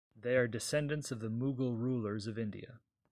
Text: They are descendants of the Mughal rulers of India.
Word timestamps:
They 0.19 0.35
are 0.35 0.47
descendants 0.47 1.11
of 1.11 1.19
the 1.19 1.29
Mughal 1.29 1.77
rulers 1.77 2.25
of 2.25 2.39
India. 2.39 2.79